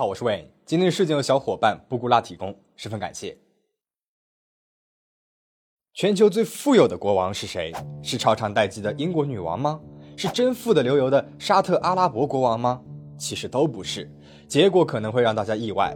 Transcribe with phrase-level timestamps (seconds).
[0.00, 0.46] 好，我是 Wayne。
[0.64, 3.36] 今天的事件由小伙伴布古拉提供，十分感谢。
[5.92, 7.70] 全球最富有的国王是谁？
[8.02, 9.78] 是超长待机的英国女王吗？
[10.16, 12.80] 是真富得流油的沙特阿拉伯国王吗？
[13.18, 14.10] 其实都不是。
[14.48, 15.94] 结果可能会让大家意外，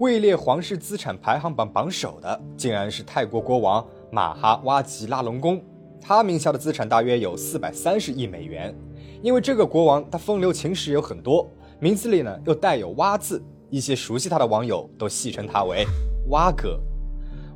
[0.00, 5.62] 位列皇室资产排行榜榜首的，竟然是泰国国王马哈哇吉拉隆功。
[6.00, 8.74] 他名下的资产大约有四百三十亿美元。
[9.22, 11.48] 因为这个国王他风流情史有很多，
[11.84, 15.86] 名字里呢又带有“蛙”字，一些熟悉他的网友都戏称他为
[16.32, 16.80] “蛙哥”。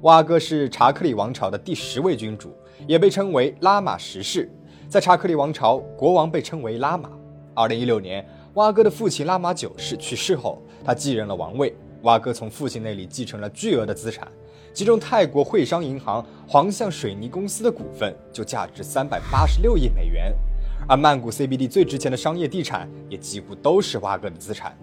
[0.04, 2.54] 蛙哥是查克里王朝的第十位君主，
[2.86, 4.52] 也被称为拉玛十世。
[4.86, 7.10] 在查克里王朝，国王被称为拉玛。
[7.54, 8.22] 二零一六年，
[8.52, 11.74] 蛙哥的父亲拉玛九世去世后，他继任了王位。
[12.02, 14.28] 蛙哥从父亲那里继承了巨额的资产，
[14.74, 20.36] 其中泰国汇商银行、黄象水泥公司的股份就价值三百八十六亿美元。
[20.86, 24.76] 而曼谷 CBD 最值钱的商业地产也几乎都是蛙哥的资产。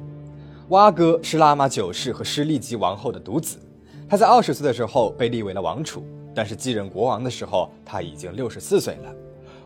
[0.70, 3.58] 蛙哥是拉玛九世和施利吉王后的独子，
[4.10, 9.14] 他在二十岁的时候被立为了王储，但是继任国王的时候他已经六十四岁了。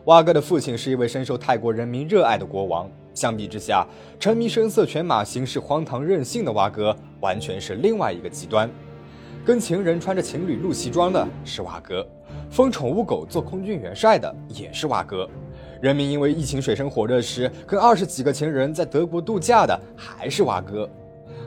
[0.04, 3.86] 蛙哥的父亲是一位深受泰国人民热爱的国王，相比之下，
[4.18, 8.70] 沉迷声色犬马、行事荒唐任性的蛙哥完全是另外一个极端。
[9.44, 12.06] 跟情人穿着情侣露西装的是蛙哥，
[12.50, 15.28] 封宠物狗做空军元帅的也是蛙哥。
[15.80, 20.88] 人民因为疫情水深火热时，跟二十几个情人在德国度假的还是蛙哥。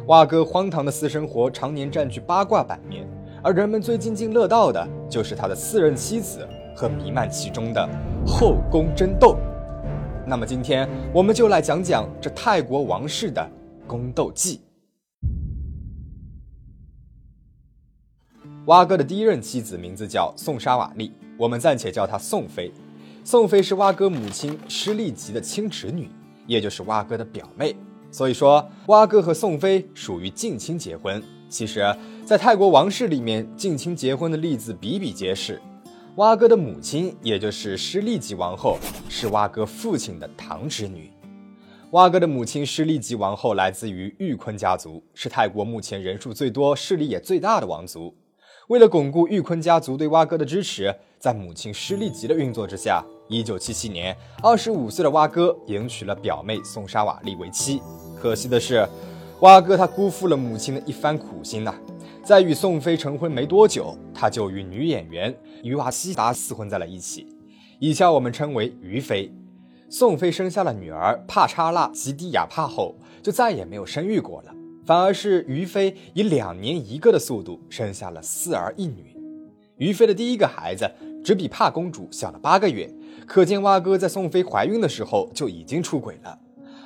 [0.07, 3.07] 蛙哥荒唐的私生活常年占据八卦版面，
[3.43, 7.87] 而人们最津津乐道的就是他的四任妻子和弥漫其中的
[8.25, 9.37] 后宫争斗。
[10.25, 13.47] 那么今天我们就来讲讲这泰国王室的
[13.85, 14.61] 宫斗记。
[18.65, 22.71] 蛙哥的第一任妻子名字叫宋莎瓦丽，我们暂且叫她宋妃。
[23.25, 26.09] 宋妃是蛙哥母亲施利吉的亲侄女，
[26.45, 27.73] 也就是蛙哥的表妹，
[28.11, 31.23] 所以说蛙哥和宋妃属于近亲结婚。
[31.47, 31.81] 其实，
[32.25, 35.61] 在泰国王室里面，近亲结婚的例子比比皆是。
[36.17, 38.77] 蛙哥的母亲，也就是施利吉王后，
[39.07, 41.09] 是蛙哥父亲的堂侄女。
[41.91, 48.13] 蛙哥的母亲施利吉王后来自于玉坤家族，是泰国目前人数最多、势力也最大的王族。
[48.67, 57.81] 为了巩固玉坤家族对蛙哥的支持，在母亲施利吉的运作之下，一九七七年，二十五岁的蛙哥迎娶了表妹宋莎瓦丽为妻。
[58.19, 58.87] 可惜的是，
[59.39, 61.73] 蛙哥他辜负了母亲的一番苦心呐。
[62.23, 67.27] 在与宋妃成婚没多久，他就与女演员于瓦西达厮混在了一起，
[67.79, 69.33] 以下我们称为于妃。
[69.89, 74.53] 宋妃生下了女儿帕查拉吉迪亚帕后，就再也没有生育过了。
[74.85, 79.15] 反而是于妃以两年一个的速度生下了四儿一女。
[79.77, 80.89] 于妃的第一个孩子
[81.23, 82.89] 只比帕公主小了八个月，
[83.25, 86.37] 可见蛙哥在宋飞怀孕的时候就已经出轨了。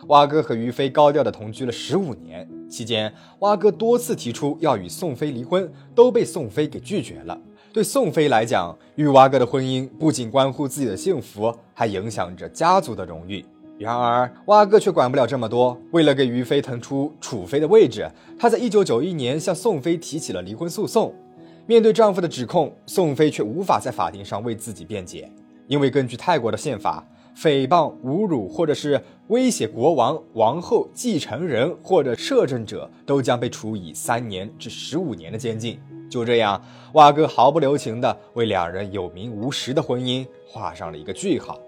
[0.07, 7.37] 蛙哥和于飞高调的同居了十五年，期间蛙哥多次提出要与宋飞离婚，都被宋飞给拒绝了。
[7.73, 13.43] 对宋飞来讲，与蛙哥的婚姻不仅关乎自己的幸福，还影响着家族的荣誉。
[13.77, 15.77] 然而，蛙哥却管不了这么多。
[15.91, 18.09] 为了给于飞腾出楚飞的位置，
[18.39, 21.13] 他在一九九一年向宋飞提起了离婚诉讼。
[21.67, 25.29] 面对丈夫的指控，宋飞却无法在法庭上为自己辩解，
[25.67, 27.05] 因为根据泰国的宪法，
[27.35, 35.79] 诽谤、侮辱或者是威胁国王、王后、继承人或者摄政者，都将被处以三年至十五年的监禁。
[36.09, 36.61] 就这样，
[36.93, 41.59] 瓦哥毫不留情地为两人有名无实的婚姻画上了一个句号。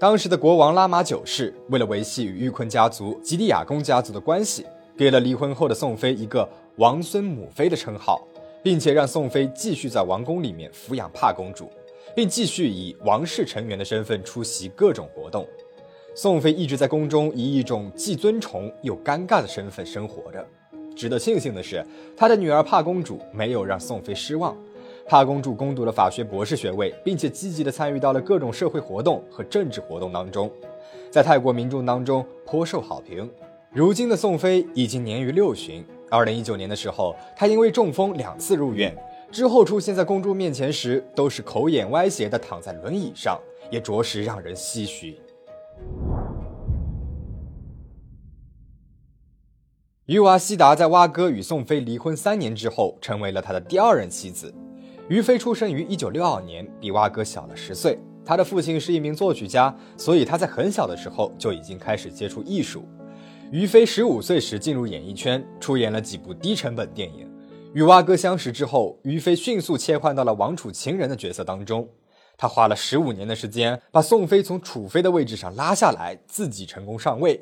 [0.00, 4.64] 当时的国王拉玛九世为了维系与玉坤家族、吉利亚公家族的关系，
[4.96, 8.26] 给了离婚后的宋妃一个“王孙母妃”的称号，
[8.62, 11.70] 并且让宋妃继续在王宫里面抚养帕公主，
[12.18, 15.46] 并继续以王室成员的身份出席各种活动。
[16.16, 20.44] 宋妃一直在宫中以一种既尊崇又尴尬的身份生活着。
[20.96, 21.80] 值得庆幸的是，
[22.16, 24.56] 她的女儿帕公主没有让宋妃失望。
[25.06, 30.50] 帕公主攻读了法学博士学位，并且积极地参与到了各种社会活动和政治活动当中，
[31.12, 33.30] 在泰国民众当中颇受好评。
[33.72, 35.84] 如今的宋妃已经年逾六旬。
[36.10, 38.92] 二零一九年的时候，她因为中风两次入院，
[39.30, 43.38] 之后出现在公众面前时都是口眼歪斜的躺在轮椅上，
[43.70, 45.20] 也着实让人唏嘘。
[50.06, 54.54] 于瓦西达在蛙哥与宋飞离婚三年之后，成为了他的第二任妻子。
[55.08, 57.98] 于飞出生于一九六二年，比蛙哥小了十岁。
[58.24, 62.88] 他的父亲是一名作曲家，所以他在很小的时候就已经开始接触艺术。
[63.50, 67.27] 于飞十五岁时进入演艺圈，出演了几部低成本电影。
[67.78, 71.88] 与蛙哥相识之后，于飞迅速切换到了王储情人的角色当中。
[72.36, 77.40] 他花了十五年的时间，把宋飞从储妃的位置上拉下来，自己成功上位。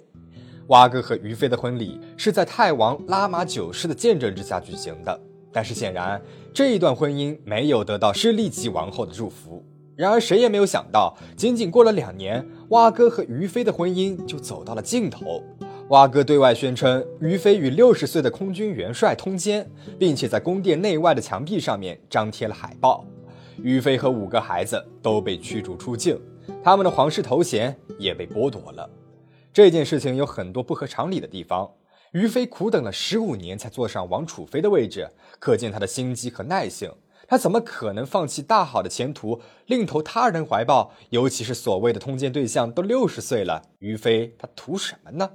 [0.67, 5.19] 蛙哥和于飞的婚礼是在泰王拉玛九世的见证之下举行的，
[5.51, 6.21] 但是显然
[6.53, 9.65] 这一段婚姻没有得到施利吉王后的祝福。
[9.97, 15.43] 然而谁也没有想到，仅仅过了两年，蛙哥和于飞的婚姻就走到了尽头。
[15.91, 23.05] 蛙哥对外宣称于飞与六十岁的空军元帅通奸，并且在宫殿内外的墙壁上面张贴了海报。
[23.63, 26.21] 于飞和五个孩子都被驱逐出境，
[26.61, 28.91] 他们的皇室头衔也被剥夺了。
[29.53, 31.71] 这件事情有很多不合常理的地方。
[32.11, 36.91] 于飞苦等了十五年才坐上王储妃的位置，可见他的心机和耐性。
[37.29, 40.93] 他怎么可能放弃大好的前途，另投他人怀抱？
[41.11, 45.31] 尤其是所谓的通奸对象都六十岁了，于飞他图什么呢？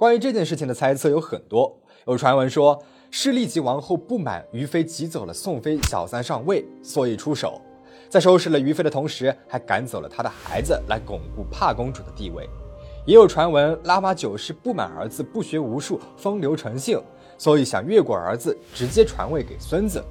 [0.00, 1.70] 关于这件事情的猜测有很多。
[2.06, 7.60] 有传闻说，是立即王后不满于妃挤走了宋妃小三上位，所以出手，
[8.08, 12.48] 在收拾了于妃的同时，还赶走了她的孩子，来巩固帕公主的地位。
[13.04, 16.98] 也有传闻，拉玛九世不满儿子不学无术、风流成性，
[17.36, 20.02] 所以想越过儿子，直接传位给孙子。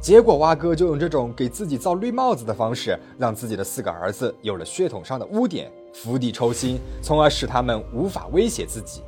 [0.00, 9.02] 结果蛙哥就用这种给自己造绿帽子的方式，让自己的四个儿子有了血统上的污点，釜底抽薪，从而使他们无法威胁自己。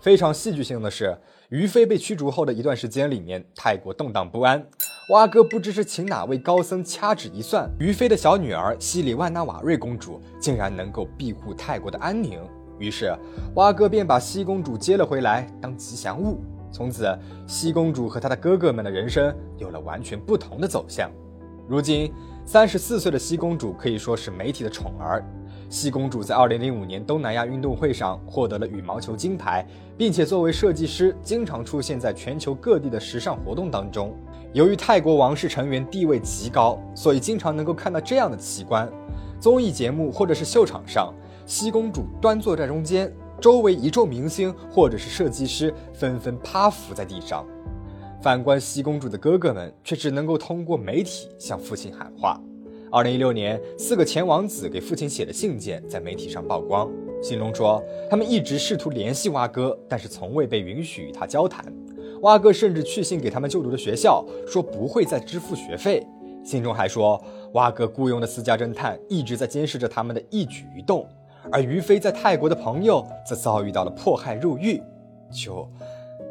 [0.00, 1.16] 非常戏剧性的是，
[1.48, 4.64] 于飞被驱逐后的一段时间里面，泰国动荡不安。
[5.10, 12.38] 蛙哥不知是请哪位高僧掐指一算，于飞的小女儿西里万纳瓦瑞公主竟然能够庇护泰国的安宁。
[12.78, 13.12] 于是，
[13.56, 16.38] 蛙哥便把西公主接了回来当吉祥物。
[16.70, 21.10] 从此，西公主和她的哥哥们的人生有了完全不同的走向。
[21.66, 22.12] 如今，
[22.44, 25.24] 三十四岁的西公主可以说是媒体的宠儿。
[25.70, 29.66] 西公主在二零零五年东南亚运动会上获得了羽毛球金牌，
[29.98, 34.14] 并且作为设计师，经常出现在全球各地的时尚活动当中。
[34.54, 38.90] 由于泰国王室成员地位极高，所以经常能够看到这样的奇观：
[39.38, 41.12] 综艺节目或者是秀场上。
[41.44, 47.46] 西公主端坐在中间，周围一众明星或者是设计师纷纷趴伏在地上。
[48.22, 52.40] 反观西公主的哥哥们，却只能够通过媒体向父亲喊话。
[52.90, 56.90] 二零一六年，四个前王子给父亲写的信件在媒体上曝光，
[57.22, 61.70] 信中说他们一直试图联系蛙哥，但是从未被允许与他交谈。
[62.22, 66.04] 蛙哥甚至去信给他们就读的学校，说不会再支付学费。
[66.42, 71.06] 信中还说，蛙哥雇佣的私家侦探一直在监视着他们的一举一动。
[71.52, 74.82] 而于飞在泰国的朋友则遭遇到了迫害入狱，
[75.30, 75.68] 就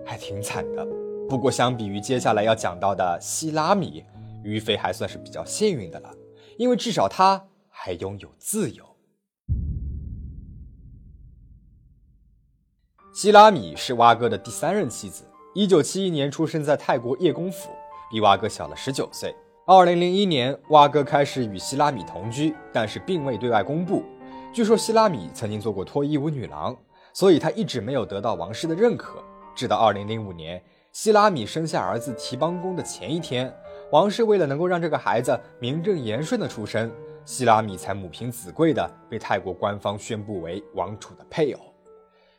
[0.04, 0.86] 还挺惨的。
[1.30, 4.04] 不过相比于接下来要讲到的希拉米，
[4.44, 6.10] 于飞还算是比较幸运的了，
[6.58, 8.84] 因为至少他还拥有自由。
[13.14, 15.24] 希拉米是蛙哥的第三任妻子，
[15.56, 17.72] 一九七一年出生在泰国叶公府，
[18.12, 19.34] 比蛙哥小了十九岁。
[19.66, 24.04] 二零零一年，蛙哥开始与希拉米同居，但是并未对外公布。
[24.54, 26.78] 据说希拉米曾经做过脱衣舞女郎，
[27.12, 29.22] 所以她一直没有得到王室的认可。
[29.56, 33.52] 直到2005年，希拉米生下儿子提邦公的前一天，
[33.92, 36.92] 王室为了能够让这个孩子名正言顺的出生，
[37.24, 41.74] 希拉米才母凭子贵的被泰国官方宣布为王储的配偶。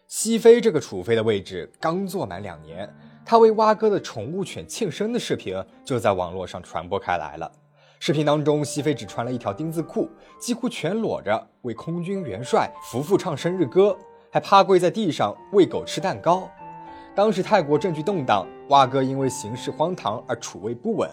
[0.06, 2.86] 西妃这个储妃的位置刚坐满两年，
[3.24, 7.50] 她为蛙哥的宠物犬庆生的视频就在网络上传播开来了。
[7.98, 10.06] 视频当中，西妃只穿了一条丁字裤，
[10.38, 13.96] 几乎全裸着，为空军元帅夫妇唱生日歌，
[14.30, 16.46] 还趴跪在地上喂狗吃蛋糕。
[17.14, 21.11] 当时泰国政局动荡，蛙哥因为行事荒唐而储位不稳。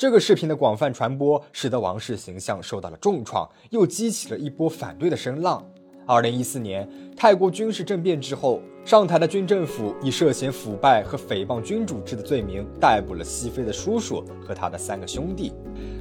[0.00, 5.62] 这个视频的广泛传播，使得王室形象受到了重创，又激起了一波反对的声浪。
[6.06, 15.52] 二零一四年，泰国军事政变之后，上台的军政府以涉嫌腐败和诽谤君主制的罪名逮捕了西妃的叔叔和他的三个兄弟。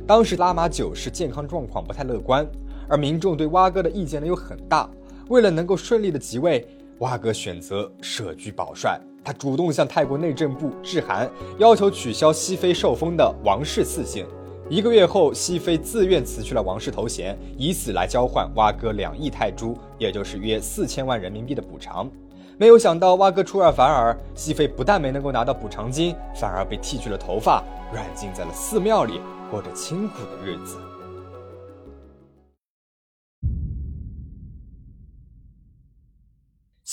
[0.07, 2.47] 当时拉玛九世健康状况不太乐观，
[2.87, 4.89] 而民众对蛙哥的意见呢又很大。
[5.27, 6.65] 为了能够顺利的即位，
[6.99, 14.25] 蛙哥选择舍居保帅，他主动向泰国内政部致函，要求取消西妃受封的王室赐姓。
[14.69, 22.09] 一个月后，西妃自愿辞去了王室头衔，以此来交换蛙哥两亿泰铢，也就是约四千万人民币的补偿。
[22.57, 30.77] 没有想到，蛙哥出尔反尔，西妃不但没能够拿到补偿金，反而被剃去了头发，软禁在了寺庙里，过着清苦的日子。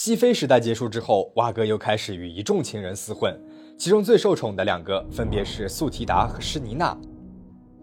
[0.06, 3.36] 西妃时代结束之后，蛙哥又开始与一众情人厮混，
[3.76, 6.96] 其中最受宠的两个分别是素提达和施尼娜。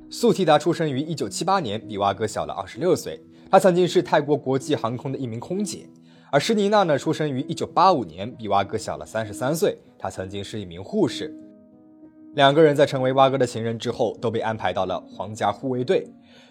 [0.10, 3.20] 素提达出生于一九七八年，比蛙哥小了二十六岁。
[3.51, 5.86] 她曾经是泰国国际航空的一名空姐。
[6.32, 9.77] 而施妮娜呢，出生于一九八五年，比蛙哥小了三十三岁。
[10.00, 11.38] 她曾经是一名护士。
[12.36, 16.08] 两个人在成为蛙哥的情人之后，都被安排到了皇家护卫队。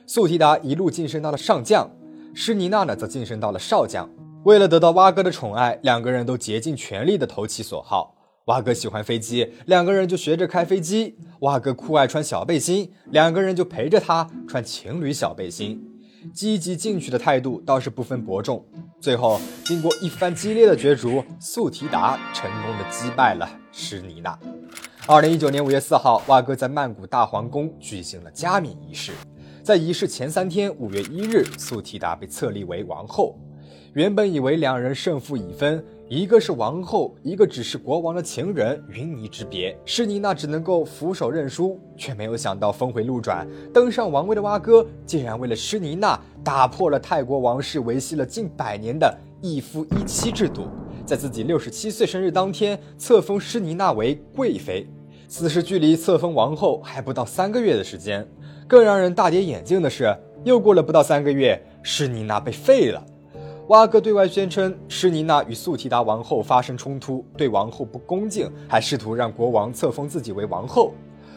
[0.06, 1.90] 素提达一路晋升到了上将，
[2.34, 4.06] 施妮娜呢则晋升到了少将。
[4.44, 8.16] 为了得到蛙哥的宠爱，两个人都竭尽全力的投其所好。
[8.46, 15.80] 蛙哥喜欢飞机，两个人就学着开飞机；蛙哥酷爱穿小背心，两个人就陪着他穿情侣小背心。
[16.34, 18.64] 积极进取的态度倒是不分伯仲。
[19.00, 24.36] 最后，经过一番激烈的角逐，素提达成功的击败了施妮娜。
[25.06, 29.12] 二零一九年五月四号，蛙哥在曼谷大皇宫举行了加冕仪式。
[29.62, 33.38] 在仪式前三天，五月一日，素提达被册立为王后。
[33.94, 39.76] 原本以为两人胜负已分，一个是王后，一个只是国王的情人，云泥之别。
[39.84, 50.68] 施妮娜只能够俯首认输，却没有想到峰回路转，登上王位的蛙哥竟然为了施妮娜打破了泰国王室维系了近百年的一夫一妻制度，
[51.04, 54.86] 在自己六十七岁生日当天册封施妮娜为贵妃。
[55.28, 58.26] 此时距离册封王后还不到三个月的时间，
[58.66, 63.04] 更让人大跌眼镜的是，又过了不到三个月，施妮娜被废了。
[63.68, 70.92] 蛙哥对外宣称，施妮娜与素提达王后发生冲突，对王后不恭敬，还试图让国王册封自己为王后。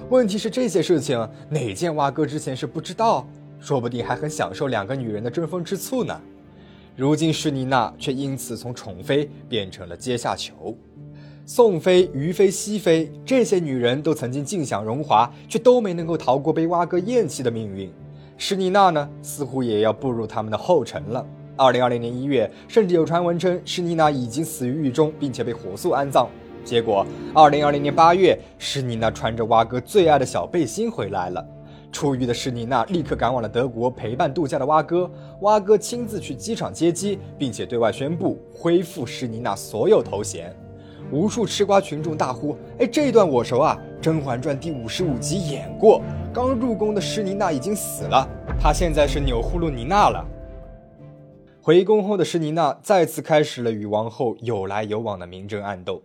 [0.09, 3.27] 问题是这些事情哪件蛙哥之前是不知道？
[3.59, 6.19] 说不定还很享受两个女人的争风吃醋呢。
[6.95, 10.75] 如今施妮娜却因此从宠妃变成了阶下囚。
[11.45, 17.91] 宋妃、于妃、熹妃这些女人都曾经尽享荣华，却都没能够逃过被蛙哥厌弃的命运。
[18.35, 21.25] 施妮娜呢，似乎也要步入他们的后尘了。
[21.57, 26.27] 二零二零年一月，甚至有传闻称施妮娜已经死于狱中，并且被火速安葬。
[26.63, 31.45] 结果，二零二零年八月，施妮娜穿着蛙哥最爱的小背心回来了。
[31.91, 35.09] 出狱的施妮娜立刻赶往了德国陪伴度假的蛙哥，
[35.41, 40.53] 蛙哥亲自去机场接机，并且对外宣布恢复施妮娜所有头衔。
[41.11, 46.01] 无数吃瓜群众大呼：“哎，这一段我熟啊，《甄嬛传》第五十五集演过。
[46.33, 48.27] 刚入宫的施妮娜已经死了，
[48.59, 50.25] 她现在是钮祜禄妮娜了。”
[51.65, 55.99] 回宫后的施妮娜再次开始了与王后有来有往的明争暗斗。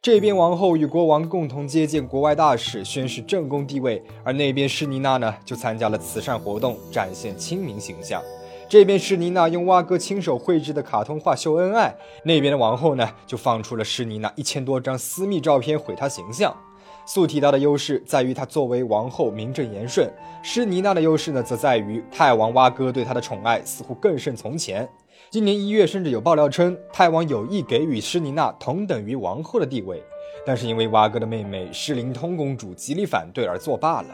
[0.00, 8.22] 这边王后与国王共同接见国外大使，宣示正宫地位；而那边施妮娜呢，就参加了慈善活动，展现亲民形象。
[8.66, 16.56] 这边施妮娜用蛙哥亲手绘制的卡通画秀恩爱，那边的王后呢，就放出了施妮娜一千多张私密照片毁她形象。
[17.04, 20.10] 素提达的优势在于她作为王后名正言顺，
[20.42, 24.88] 施妮娜的优势呢，则在于泰王蛙哥对她的宠爱似乎更胜从前。
[25.32, 30.04] 今年一月，甚至有爆料称泰王有意给予施妮娜同等于王后的地位，
[30.44, 34.08] 但是因为蛙哥的妹妹施灵通公主极力反对而作罢了。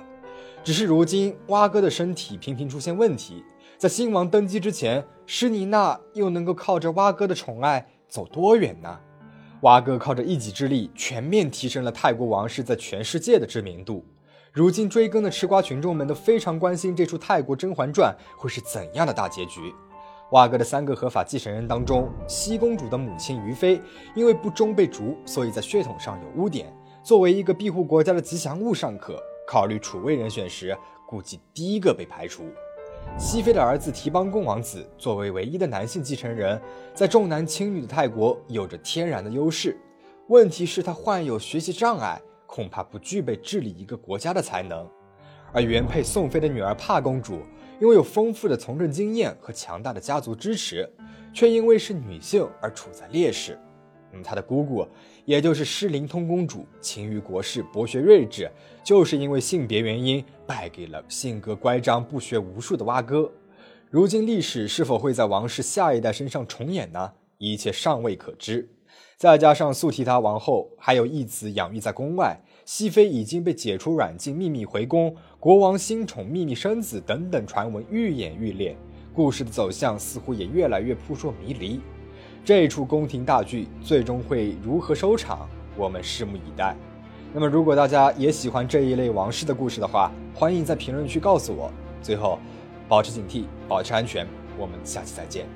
[0.62, 3.42] 只是如今蛙哥的身体频频出现问题，
[3.76, 9.00] 在新王登基之前，施妮娜又能够靠着蛙哥的宠爱走多远呢？
[9.62, 14.04] 蛙哥靠着一己之力，全面提升了泰国王室在全世界的知名度。
[14.52, 19.74] 如今追更的吃瓜群众们都非常关心这出泰国《甄嬛传》会是怎样的大结局。
[20.30, 23.80] 瓦格的三个合法继承人当中，西公主的母亲于妃
[24.14, 26.70] 因为不忠被逐，所以在血统上有污点。
[27.02, 32.44] 作为一个庇护国家的吉祥物尚可，考虑储位人选时，估计第一个被排除。
[33.16, 36.60] 熹妃的儿子提邦贡王子作为唯一的男性继承人，
[36.92, 39.74] 在重男轻女的泰国有着天然的优势。
[40.26, 44.86] 问题是，他患有学习障碍，恐怕不具备治理一个国家的才能。
[45.54, 47.40] 而原配宋妃的女儿帕公主，
[47.80, 50.88] 拥有丰富的从政经验和强大的家族支持，
[51.32, 53.58] 却因为是女性而处在劣势。
[54.12, 54.86] 嗯，她的姑姑，
[55.24, 58.50] 也就是诗灵通公主，勤于国事，博学睿智，
[58.82, 63.30] 就是因为性别原因败给了性格乖张、不学无术的蛙哥。
[63.90, 67.12] 如今历史是否会在王室下一代身上重演呢？
[67.38, 68.68] 一切尚未可知。
[69.16, 78.76] 再加上素提达王后还有一子养育在宫外，熹妃已经被解除软禁，秘密回宫，国王新宠秘密生子等等传闻愈演愈烈，
[79.14, 81.80] 故事的走向似乎也越来越扑朔迷离。
[82.44, 86.74] 这出宫廷大剧最终会如何收场，我们拭目以待。
[87.32, 91.70] 那么，如果大家也喜欢这一类王室的故事的话，欢迎在评论区告诉我。
[92.02, 92.40] 最后，
[92.88, 94.26] 保持警惕，保持安全，
[94.58, 95.46] 我们下期再见。